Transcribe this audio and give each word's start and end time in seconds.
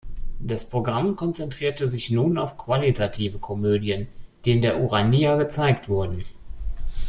Das 0.39 0.67
Programm 0.67 1.15
konzentrierte 1.15 1.87
sich 1.87 2.09
nun 2.09 2.39
auf 2.39 2.57
qualitative 2.57 3.37
Komödien, 3.37 4.07
die 4.45 4.53
in 4.53 4.63
der 4.63 4.79
Urania 4.81 5.35
gezeigt 5.35 5.89
wurden. 5.89 6.25